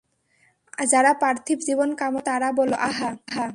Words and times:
যারা 0.91 1.11
পার্থিব 1.13 1.57
জীবন 1.59 1.89
কামনা 1.95 2.19
করত 2.19 2.25
তারা 2.25 2.49
বলল, 2.51 2.73
আহা! 2.81 3.09